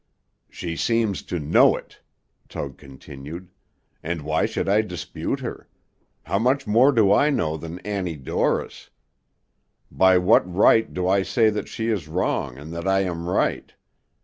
[0.49, 2.01] "She seems to know it,"
[2.49, 3.51] Tug continued,
[4.01, 5.67] "and why should I dispute her?
[6.23, 8.89] How much more do I know than Annie Dorris?
[9.91, 13.71] By what right do I say that she is wrong, and that I am right?